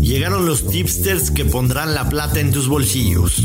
Llegaron 0.00 0.46
los 0.46 0.66
tipsters 0.66 1.30
que 1.30 1.44
pondrán 1.44 1.94
la 1.94 2.08
plata 2.08 2.40
en 2.40 2.52
tus 2.52 2.68
bolsillos. 2.68 3.38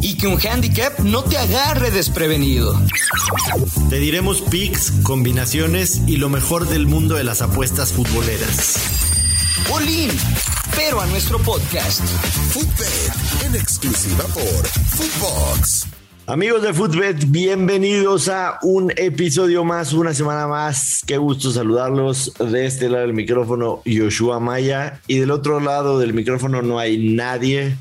Y 0.00 0.16
que 0.16 0.26
un 0.26 0.38
handicap 0.40 0.98
no 1.00 1.24
te 1.24 1.36
agarre 1.36 1.90
desprevenido. 1.90 2.80
Te 3.90 3.98
diremos 3.98 4.40
picks, 4.40 4.92
combinaciones 5.02 6.02
y 6.06 6.16
lo 6.16 6.28
mejor 6.28 6.68
del 6.68 6.86
mundo 6.86 7.16
de 7.16 7.24
las 7.24 7.42
apuestas 7.42 7.92
futboleras. 7.92 8.76
Olin, 9.70 10.10
pero 10.74 11.00
a 11.00 11.06
nuestro 11.06 11.38
podcast. 11.40 12.00
Footbet, 12.52 13.44
en 13.44 13.54
exclusiva 13.56 14.24
por 14.24 14.66
Footbox. 14.66 15.86
Amigos 16.28 16.60
de 16.60 16.74
Footbet, 16.74 17.24
bienvenidos 17.28 18.28
a 18.28 18.58
un 18.60 18.92
episodio 18.98 19.64
más, 19.64 19.94
una 19.94 20.12
semana 20.12 20.46
más. 20.46 21.02
Qué 21.06 21.16
gusto 21.16 21.50
saludarlos. 21.50 22.34
De 22.38 22.66
este 22.66 22.90
lado 22.90 23.06
del 23.06 23.14
micrófono, 23.14 23.80
Yoshua 23.86 24.38
Maya. 24.38 25.00
Y 25.06 25.20
del 25.20 25.30
otro 25.30 25.58
lado 25.58 25.98
del 25.98 26.12
micrófono 26.12 26.60
no 26.60 26.78
hay 26.78 27.14
nadie. 27.14 27.78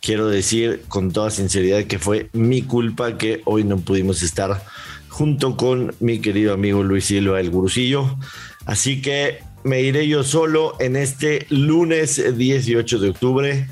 Quiero 0.00 0.28
decir 0.28 0.84
con 0.88 1.12
toda 1.12 1.30
sinceridad 1.30 1.84
que 1.84 1.98
fue 1.98 2.30
mi 2.32 2.62
culpa 2.62 3.18
que 3.18 3.42
hoy 3.44 3.64
no 3.64 3.76
pudimos 3.76 4.22
estar 4.22 4.64
junto 5.10 5.58
con 5.58 5.94
mi 6.00 6.20
querido 6.20 6.54
amigo 6.54 6.82
Luis 6.82 7.04
Silva, 7.04 7.38
el 7.38 7.50
gurusillo. 7.50 8.16
Así 8.64 9.02
que 9.02 9.40
me 9.62 9.82
iré 9.82 10.08
yo 10.08 10.24
solo 10.24 10.80
en 10.80 10.96
este 10.96 11.44
lunes 11.50 12.34
18 12.38 12.98
de 12.98 13.10
octubre 13.10 13.68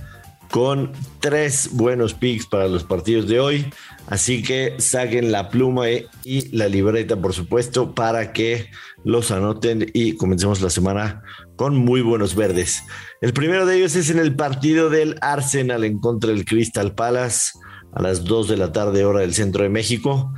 con 0.50 0.92
tres 1.20 1.70
buenos 1.72 2.14
picks 2.14 2.46
para 2.46 2.68
los 2.68 2.84
partidos 2.84 3.28
de 3.28 3.40
hoy. 3.40 3.72
Así 4.06 4.42
que 4.42 4.74
saquen 4.78 5.30
la 5.30 5.48
pluma 5.48 5.88
y 5.88 6.56
la 6.56 6.68
libreta, 6.68 7.16
por 7.16 7.32
supuesto, 7.32 7.94
para 7.94 8.32
que 8.32 8.68
los 9.04 9.30
anoten 9.30 9.88
y 9.94 10.16
comencemos 10.16 10.60
la 10.60 10.70
semana 10.70 11.22
con 11.56 11.76
muy 11.76 12.00
buenos 12.00 12.34
verdes. 12.34 12.82
El 13.20 13.32
primero 13.32 13.66
de 13.66 13.76
ellos 13.76 13.94
es 13.94 14.10
en 14.10 14.18
el 14.18 14.34
partido 14.34 14.90
del 14.90 15.16
Arsenal 15.20 15.84
en 15.84 16.00
contra 16.00 16.30
del 16.30 16.44
Crystal 16.44 16.94
Palace 16.94 17.52
a 17.92 18.02
las 18.02 18.24
2 18.24 18.48
de 18.48 18.56
la 18.56 18.72
tarde 18.72 19.04
hora 19.04 19.20
del 19.20 19.34
centro 19.34 19.62
de 19.62 19.68
México. 19.68 20.32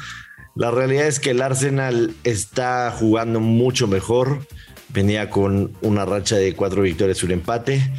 La 0.54 0.70
realidad 0.70 1.06
es 1.06 1.18
que 1.18 1.30
el 1.30 1.40
Arsenal 1.40 2.14
está 2.24 2.90
jugando 2.90 3.40
mucho 3.40 3.86
mejor. 3.86 4.46
Venía 4.90 5.30
con 5.30 5.72
una 5.80 6.04
racha 6.04 6.36
de 6.36 6.54
cuatro 6.54 6.82
victorias 6.82 7.22
y 7.22 7.26
un 7.26 7.32
empate. 7.32 7.90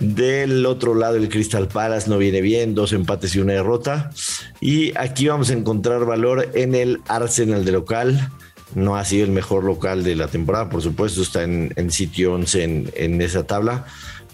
Del 0.00 0.64
otro 0.64 0.94
lado, 0.94 1.16
el 1.16 1.28
Crystal 1.28 1.68
Palace 1.68 2.08
no 2.08 2.16
viene 2.16 2.40
bien, 2.40 2.74
dos 2.74 2.94
empates 2.94 3.34
y 3.34 3.38
una 3.38 3.52
derrota. 3.52 4.10
Y 4.58 4.96
aquí 4.98 5.28
vamos 5.28 5.50
a 5.50 5.52
encontrar 5.52 6.06
valor 6.06 6.50
en 6.54 6.74
el 6.74 7.00
Arsenal 7.06 7.66
de 7.66 7.72
local. 7.72 8.30
No 8.74 8.96
ha 8.96 9.04
sido 9.04 9.26
el 9.26 9.30
mejor 9.30 9.62
local 9.64 10.02
de 10.02 10.16
la 10.16 10.28
temporada, 10.28 10.70
por 10.70 10.80
supuesto, 10.80 11.20
está 11.20 11.42
en, 11.42 11.90
sitio 11.90 12.32
11 12.32 12.64
en, 12.64 12.92
en 12.94 13.20
esa 13.20 13.46
tabla. 13.46 13.84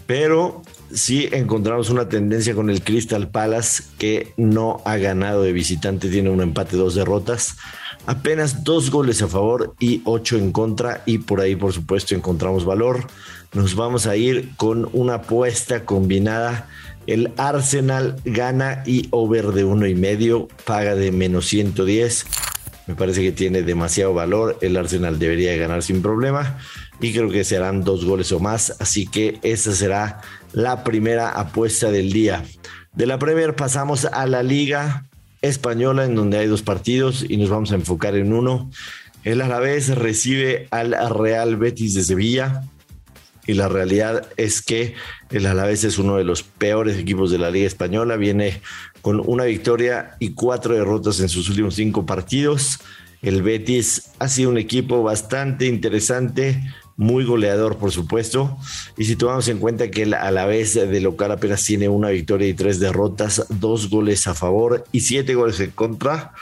Pero 0.05 0.61
sí 0.93 1.27
encontramos 1.33 1.89
una 1.89 2.07
tendencia 2.07 2.55
con 2.55 2.69
el 2.69 2.81
Crystal 2.81 3.27
Palace 3.27 3.83
que 3.97 4.31
no 4.37 4.81
ha 4.85 4.95
ganado 4.95 5.43
de 5.43 5.51
visitante, 5.51 6.07
tiene 6.07 6.29
un 6.29 6.41
empate, 6.41 6.77
dos 6.77 6.95
derrotas 6.95 7.57
apenas 8.07 8.63
dos 8.63 8.89
goles 8.89 9.21
a 9.21 9.27
favor 9.27 9.75
y 9.79 10.01
ocho 10.05 10.37
en 10.37 10.51
contra 10.51 11.03
y 11.05 11.19
por 11.19 11.41
ahí 11.41 11.55
por 11.55 11.73
supuesto 11.73 12.15
encontramos 12.15 12.65
valor. 12.65 13.05
Nos 13.53 13.75
vamos 13.75 14.07
a 14.07 14.15
ir 14.15 14.55
con 14.55 14.89
una 14.93 15.15
apuesta 15.15 15.85
combinada. 15.85 16.67
El 17.05 17.31
Arsenal 17.37 18.15
gana 18.25 18.81
y 18.85 19.07
over 19.11 19.47
de 19.47 19.63
uno 19.63 19.87
y 19.87 19.95
medio, 19.95 20.47
paga 20.65 20.95
de 20.95 21.11
menos 21.11 21.45
110. 21.47 22.25
Me 22.87 22.95
parece 22.95 23.21
que 23.21 23.33
tiene 23.33 23.61
demasiado 23.61 24.13
valor. 24.13 24.57
El 24.61 24.77
Arsenal 24.77 25.19
debería 25.19 25.55
ganar 25.57 25.83
sin 25.83 26.01
problema 26.01 26.57
y 27.01 27.13
creo 27.13 27.29
que 27.29 27.43
serán 27.43 27.83
dos 27.83 28.05
goles 28.05 28.31
o 28.31 28.39
más. 28.39 28.75
Así 28.79 29.05
que 29.05 29.39
esa 29.43 29.73
será 29.73 30.21
la 30.53 30.85
primera 30.85 31.29
apuesta 31.29 31.91
del 31.91 32.13
día. 32.13 32.43
De 32.93 33.05
la 33.05 33.19
Premier 33.19 33.55
pasamos 33.55 34.05
a 34.05 34.25
la 34.25 34.43
Liga 34.43 35.06
española 35.47 36.05
en 36.05 36.15
donde 36.15 36.37
hay 36.37 36.47
dos 36.47 36.61
partidos 36.61 37.25
y 37.27 37.37
nos 37.37 37.49
vamos 37.49 37.71
a 37.71 37.75
enfocar 37.75 38.15
en 38.15 38.33
uno. 38.33 38.69
El 39.23 39.41
Alavés 39.41 39.95
recibe 39.95 40.67
al 40.71 40.95
Real 41.09 41.57
Betis 41.57 41.93
de 41.93 42.03
Sevilla 42.03 42.63
y 43.45 43.53
la 43.53 43.69
realidad 43.69 44.27
es 44.37 44.61
que 44.61 44.93
el 45.31 45.45
Alavés 45.45 45.83
es 45.83 45.97
uno 45.97 46.17
de 46.17 46.23
los 46.23 46.43
peores 46.43 46.97
equipos 46.97 47.31
de 47.31 47.37
la 47.37 47.49
Liga 47.49 47.67
Española. 47.67 48.17
Viene 48.17 48.61
con 49.01 49.21
una 49.25 49.45
victoria 49.45 50.15
y 50.19 50.31
cuatro 50.31 50.75
derrotas 50.75 51.19
en 51.21 51.29
sus 51.29 51.49
últimos 51.49 51.75
cinco 51.75 52.05
partidos. 52.05 52.79
El 53.21 53.41
Betis 53.41 54.11
ha 54.19 54.27
sido 54.27 54.49
un 54.49 54.57
equipo 54.57 55.01
bastante 55.01 55.65
interesante, 55.65 56.61
muy 56.97 57.23
goleador, 57.23 57.77
por 57.77 57.91
supuesto. 57.91 58.57
Y 58.97 59.05
si 59.05 59.15
tomamos 59.15 59.47
en 59.47 59.59
cuenta 59.59 59.89
que 59.89 60.03
a 60.03 60.31
la 60.31 60.45
vez 60.45 60.73
de 60.73 60.99
local 60.99 61.31
apenas 61.31 61.63
tiene 61.63 61.87
una 61.87 62.09
victoria 62.09 62.47
y 62.47 62.53
tres 62.55 62.79
derrotas, 62.79 63.45
dos 63.49 63.89
goles 63.89 64.27
a 64.27 64.33
favor 64.33 64.83
y 64.91 65.01
siete 65.01 65.35
goles 65.35 65.59
en 65.59 65.71
contra, 65.71 66.33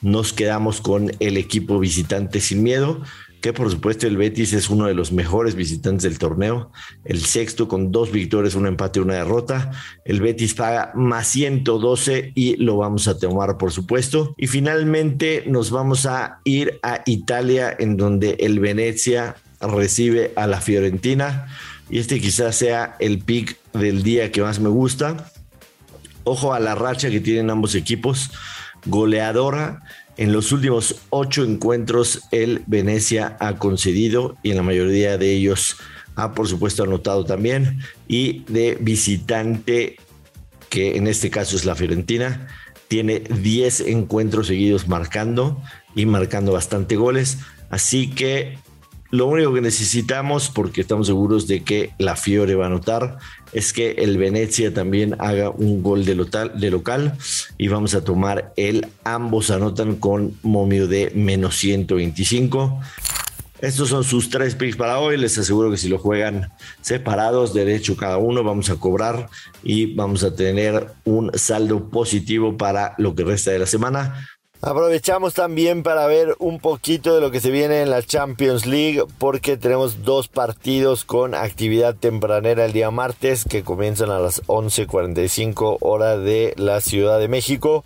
nos 0.00 0.32
quedamos 0.32 0.80
con 0.80 1.10
el 1.18 1.36
equipo 1.36 1.78
visitante 1.78 2.40
sin 2.40 2.62
miedo. 2.62 3.02
Que 3.40 3.52
por 3.52 3.70
supuesto 3.70 4.06
el 4.06 4.16
Betis 4.16 4.54
es 4.54 4.70
uno 4.70 4.86
de 4.86 4.94
los 4.94 5.12
mejores 5.12 5.54
visitantes 5.54 6.04
del 6.04 6.18
torneo, 6.18 6.70
el 7.04 7.22
sexto 7.22 7.68
con 7.68 7.92
dos 7.92 8.10
victorias, 8.10 8.54
un 8.54 8.66
empate 8.66 9.00
y 9.00 9.02
una 9.02 9.16
derrota. 9.16 9.70
El 10.06 10.22
Betis 10.22 10.54
paga 10.54 10.92
más 10.94 11.28
112 11.28 12.32
y 12.34 12.56
lo 12.56 12.78
vamos 12.78 13.06
a 13.06 13.18
tomar 13.18 13.58
por 13.58 13.70
supuesto. 13.70 14.34
Y 14.38 14.46
finalmente 14.46 15.44
nos 15.46 15.70
vamos 15.70 16.06
a 16.06 16.40
ir 16.44 16.80
a 16.82 17.02
Italia 17.04 17.76
en 17.78 17.98
donde 17.98 18.38
el 18.40 18.60
Venecia 18.60 19.36
recibe 19.66 20.32
a 20.36 20.46
la 20.46 20.60
Fiorentina 20.60 21.46
y 21.90 21.98
este 21.98 22.20
quizás 22.20 22.56
sea 22.56 22.96
el 22.98 23.18
pick 23.18 23.58
del 23.72 24.02
día 24.02 24.32
que 24.32 24.42
más 24.42 24.60
me 24.60 24.68
gusta. 24.68 25.30
Ojo 26.24 26.54
a 26.54 26.60
la 26.60 26.74
racha 26.74 27.10
que 27.10 27.20
tienen 27.20 27.50
ambos 27.50 27.74
equipos, 27.74 28.30
goleadora. 28.86 29.82
En 30.16 30.32
los 30.32 30.52
últimos 30.52 30.96
ocho 31.10 31.44
encuentros 31.44 32.22
el 32.30 32.62
Venecia 32.66 33.36
ha 33.40 33.56
concedido 33.56 34.36
y 34.42 34.50
en 34.50 34.56
la 34.56 34.62
mayoría 34.62 35.18
de 35.18 35.32
ellos 35.32 35.76
ha 36.16 36.32
por 36.32 36.48
supuesto 36.48 36.84
anotado 36.84 37.24
también 37.24 37.80
y 38.06 38.44
de 38.44 38.78
visitante 38.80 39.96
que 40.70 40.96
en 40.96 41.08
este 41.08 41.30
caso 41.30 41.56
es 41.56 41.64
la 41.64 41.74
Fiorentina 41.74 42.46
tiene 42.86 43.20
10 43.20 43.80
encuentros 43.80 44.46
seguidos 44.46 44.86
marcando 44.86 45.60
y 45.96 46.06
marcando 46.06 46.52
bastante 46.52 46.94
goles 46.94 47.38
así 47.70 48.10
que 48.10 48.58
lo 49.14 49.28
único 49.28 49.54
que 49.54 49.60
necesitamos, 49.60 50.48
porque 50.48 50.80
estamos 50.80 51.06
seguros 51.06 51.46
de 51.46 51.62
que 51.62 51.92
la 51.98 52.16
Fiore 52.16 52.56
va 52.56 52.64
a 52.64 52.66
anotar, 52.66 53.18
es 53.52 53.72
que 53.72 53.92
el 53.92 54.18
Venecia 54.18 54.74
también 54.74 55.14
haga 55.20 55.50
un 55.50 55.84
gol 55.84 56.04
de 56.04 56.16
local, 56.16 56.58
de 56.58 56.68
local 56.72 57.16
y 57.56 57.68
vamos 57.68 57.94
a 57.94 58.02
tomar 58.02 58.52
el 58.56 58.88
ambos 59.04 59.52
anotan 59.52 59.94
con 59.94 60.36
momio 60.42 60.88
de 60.88 61.12
menos 61.14 61.56
125. 61.58 62.80
Estos 63.60 63.88
son 63.88 64.02
sus 64.02 64.30
tres 64.30 64.56
picks 64.56 64.76
para 64.76 64.98
hoy. 64.98 65.16
Les 65.16 65.38
aseguro 65.38 65.70
que 65.70 65.76
si 65.76 65.88
lo 65.88 65.98
juegan 65.98 66.50
separados, 66.80 67.54
derecho 67.54 67.96
cada 67.96 68.18
uno, 68.18 68.42
vamos 68.42 68.68
a 68.68 68.76
cobrar 68.76 69.28
y 69.62 69.94
vamos 69.94 70.24
a 70.24 70.34
tener 70.34 70.88
un 71.04 71.30
saldo 71.38 71.88
positivo 71.88 72.56
para 72.56 72.96
lo 72.98 73.14
que 73.14 73.22
resta 73.22 73.52
de 73.52 73.60
la 73.60 73.66
semana. 73.66 74.26
Aprovechamos 74.66 75.34
también 75.34 75.82
para 75.82 76.06
ver 76.06 76.36
un 76.38 76.58
poquito 76.58 77.14
de 77.14 77.20
lo 77.20 77.30
que 77.30 77.42
se 77.42 77.50
viene 77.50 77.82
en 77.82 77.90
la 77.90 78.02
Champions 78.02 78.64
League 78.64 79.04
porque 79.18 79.58
tenemos 79.58 80.04
dos 80.04 80.28
partidos 80.28 81.04
con 81.04 81.34
actividad 81.34 81.94
tempranera 81.94 82.64
el 82.64 82.72
día 82.72 82.90
martes 82.90 83.44
que 83.44 83.62
comienzan 83.62 84.08
a 84.08 84.20
las 84.20 84.42
11.45 84.44 85.76
hora 85.80 86.16
de 86.16 86.54
la 86.56 86.80
Ciudad 86.80 87.18
de 87.18 87.28
México. 87.28 87.84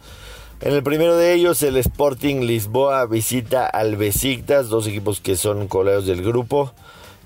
En 0.61 0.73
el 0.73 0.85
primero 0.85 1.17
de 1.17 1.35
ellos 1.35 1.65
el 1.65 1.79
Sporting 1.79 2.43
Lisboa 2.43 3.07
visita 3.07 3.67
al 3.67 3.97
Besiktas, 3.97 4.69
dos 4.69 4.87
equipos 4.87 5.21
que 5.21 5.35
son 5.35 5.67
coleos 5.67 6.07
del 6.07 6.23
grupo. 6.23 6.75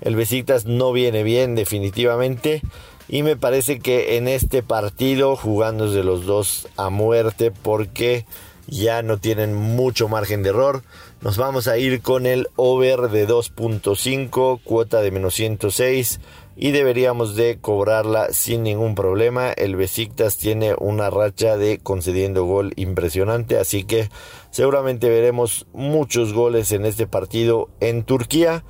El 0.01 0.15
Besiktas 0.15 0.65
no 0.65 0.93
viene 0.93 1.21
bien 1.21 1.53
definitivamente 1.53 2.63
y 3.07 3.21
me 3.21 3.35
parece 3.35 3.77
que 3.77 4.17
en 4.17 4.27
este 4.27 4.63
partido 4.63 5.35
jugándose 5.35 6.03
los 6.03 6.25
dos 6.25 6.67
a 6.75 6.89
muerte 6.89 7.51
porque 7.51 8.25
ya 8.67 9.01
no 9.01 9.17
tienen 9.17 9.53
mucho 9.53 10.07
margen 10.07 10.43
de 10.43 10.49
error. 10.49 10.83
Nos 11.21 11.37
vamos 11.37 11.67
a 11.67 11.77
ir 11.77 12.01
con 12.01 12.25
el 12.25 12.47
over 12.55 13.09
de 13.09 13.27
2.5, 13.27 14.59
cuota 14.63 15.01
de 15.01 15.11
menos 15.11 15.33
106 15.35 16.19
y 16.55 16.71
deberíamos 16.71 17.35
de 17.35 17.57
cobrarla 17.59 18.31
sin 18.31 18.63
ningún 18.63 18.95
problema. 18.95 19.51
El 19.51 19.75
Besiktas 19.75 20.37
tiene 20.37 20.75
una 20.77 21.09
racha 21.09 21.57
de 21.57 21.79
concediendo 21.79 22.45
gol 22.45 22.73
impresionante, 22.75 23.57
así 23.57 23.83
que 23.83 24.09
seguramente 24.51 25.09
veremos 25.09 25.65
muchos 25.73 26.33
goles 26.33 26.71
en 26.71 26.85
este 26.85 27.07
partido 27.07 27.69
en 27.79 28.03
Turquía. 28.03 28.63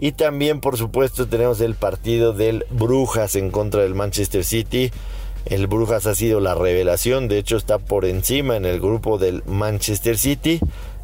Y 0.00 0.12
también 0.12 0.60
por 0.60 0.76
supuesto 0.76 1.26
tenemos 1.26 1.60
el 1.60 1.74
partido 1.74 2.32
del 2.32 2.64
Brujas 2.70 3.34
en 3.34 3.50
contra 3.50 3.82
del 3.82 3.94
Manchester 3.94 4.44
City. 4.44 4.92
El 5.46 5.66
Brujas 5.66 6.06
ha 6.06 6.14
sido 6.14 6.40
la 6.40 6.54
revelación, 6.54 7.28
de 7.28 7.38
hecho 7.38 7.56
está 7.56 7.78
por 7.78 8.04
encima 8.04 8.56
en 8.56 8.64
el 8.64 8.80
grupo 8.80 9.18
del 9.18 9.42
Manchester 9.46 10.18
City 10.18 10.60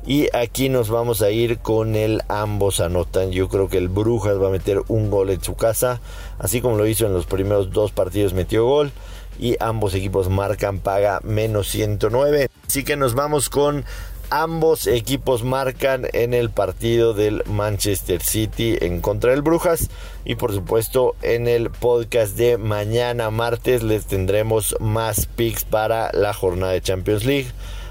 Y 0.06 0.28
aquí 0.36 0.68
nos 0.68 0.90
vamos 0.90 1.22
a 1.22 1.30
ir 1.30 1.58
con 1.58 1.96
el 1.96 2.22
ambos 2.28 2.80
anotan. 2.80 3.30
Yo 3.30 3.48
creo 3.48 3.68
que 3.68 3.78
el 3.78 3.88
Brujas 3.88 4.40
va 4.40 4.48
a 4.48 4.52
meter 4.52 4.82
un 4.88 5.10
gol 5.10 5.30
en 5.30 5.42
su 5.42 5.54
casa. 5.54 6.00
Así 6.38 6.60
como 6.60 6.76
lo 6.76 6.86
hizo 6.86 7.06
en 7.06 7.14
los 7.14 7.24
primeros 7.24 7.72
dos 7.72 7.90
partidos 7.90 8.34
metió 8.34 8.66
gol. 8.66 8.92
Y 9.38 9.56
ambos 9.60 9.94
equipos 9.94 10.28
marcan 10.28 10.78
paga 10.78 11.20
menos 11.24 11.68
109. 11.68 12.50
Así 12.66 12.84
que 12.84 12.96
nos 12.96 13.14
vamos 13.14 13.48
con 13.48 13.84
ambos 14.30 14.86
equipos 14.86 15.44
marcan 15.44 16.06
en 16.12 16.34
el 16.34 16.50
partido 16.50 17.14
del 17.14 17.42
Manchester 17.46 18.22
City 18.22 18.76
en 18.80 19.00
contra 19.00 19.30
del 19.30 19.42
Brujas 19.42 19.90
y 20.24 20.34
por 20.34 20.52
supuesto 20.52 21.14
en 21.22 21.48
el 21.48 21.70
podcast 21.70 22.36
de 22.36 22.58
mañana 22.58 23.30
martes 23.30 23.82
les 23.82 24.06
tendremos 24.06 24.76
más 24.80 25.26
picks 25.26 25.64
para 25.64 26.10
la 26.12 26.32
jornada 26.32 26.72
de 26.72 26.82
Champions 26.82 27.24
League 27.24 27.48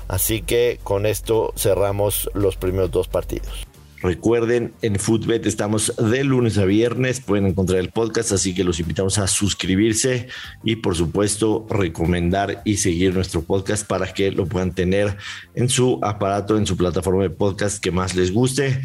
Así 0.08 0.42
que 0.42 0.80
con 0.84 1.06
esto 1.06 1.54
cerramos 1.56 2.30
los 2.34 2.56
primeros 2.56 2.92
dos 2.92 3.08
partidos. 3.08 3.66
Recuerden, 4.04 4.74
en 4.82 4.98
Footbet 4.98 5.46
estamos 5.46 5.94
de 5.96 6.26
lunes 6.26 6.58
a 6.58 6.66
viernes, 6.66 7.22
pueden 7.22 7.48
encontrar 7.48 7.80
el 7.80 7.90
podcast, 7.90 8.34
así 8.34 8.54
que 8.54 8.66
los 8.66 8.82
invitamos 8.82 9.18
a 9.18 9.28
suscribirse 9.28 10.28
y 10.62 10.76
por 10.76 10.98
supuesto 10.98 11.66
recomendar 11.70 12.62
y 12.66 12.76
seguir 12.76 13.14
nuestro 13.14 13.44
podcast 13.44 13.88
para 13.88 14.14
que 14.14 14.30
lo 14.32 14.46
puedan 14.46 14.76
tener 14.76 15.16
en 15.56 15.70
su 15.70 16.02
aparato, 16.04 16.58
en 16.58 16.66
su 16.66 16.76
plataforma 16.76 17.24
de 17.24 17.30
podcast 17.30 17.82
que 17.82 17.92
más 17.92 18.14
les 18.14 18.34
guste. 18.34 18.82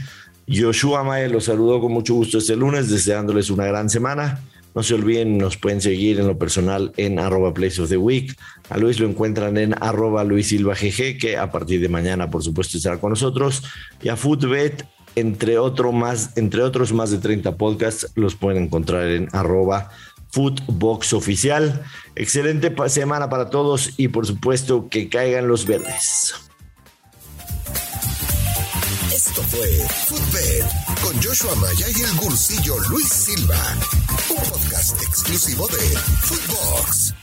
Joshua 0.48 1.02
Mae 1.02 1.28
los 1.28 1.46
saludo 1.46 1.80
con 1.80 1.90
mucho 1.90 2.14
gusto 2.14 2.38
este 2.38 2.54
lunes, 2.54 2.88
deseándoles 2.88 3.50
una 3.50 3.66
gran 3.66 3.90
semana. 3.90 4.40
No 4.72 4.84
se 4.84 4.94
olviden, 4.94 5.36
nos 5.36 5.56
pueden 5.56 5.80
seguir 5.80 6.20
en 6.20 6.28
lo 6.28 6.38
personal 6.38 6.92
en 6.96 7.18
arroba 7.18 7.52
Place 7.52 7.82
of 7.82 7.88
the 7.88 7.96
Week. 7.96 8.38
A 8.70 8.78
Luis 8.78 9.00
lo 9.00 9.08
encuentran 9.08 9.56
en 9.56 9.74
arroba 9.82 10.22
Luis 10.22 10.46
Silva 10.46 10.76
que 10.76 11.36
a 11.36 11.50
partir 11.50 11.80
de 11.80 11.88
mañana, 11.88 12.30
por 12.30 12.44
supuesto, 12.44 12.76
estará 12.76 13.00
con 13.00 13.10
nosotros. 13.10 13.64
Y 14.00 14.10
a 14.10 14.16
Footbet, 14.16 14.86
entre, 15.18 15.58
otro 15.58 15.92
más, 15.92 16.36
entre 16.36 16.62
otros 16.62 16.92
más 16.92 17.10
de 17.10 17.18
30 17.18 17.56
podcasts, 17.56 18.10
los 18.14 18.34
pueden 18.34 18.64
encontrar 18.64 19.08
en 19.08 19.28
arroba. 19.32 19.90
Excelente 22.14 22.74
semana 22.88 23.28
para 23.30 23.50
todos 23.50 23.94
y 23.96 24.08
por 24.08 24.26
supuesto 24.26 24.88
que 24.88 25.08
caigan 25.08 25.48
los 25.48 25.66
verdes. 25.66 26.34
Esto 29.12 29.42
fue 29.42 29.68
Footbed 30.06 30.64
con 31.02 31.22
Joshua 31.22 31.54
Maya 31.56 31.86
y 31.96 32.02
el 32.02 32.16
gursillo 32.16 32.76
Luis 32.90 33.08
Silva, 33.08 33.76
un 34.30 34.36
podcast 34.50 35.02
exclusivo 35.02 35.66
de 35.68 35.98
Footbox. 36.22 37.14